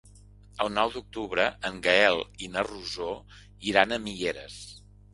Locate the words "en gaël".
1.71-2.23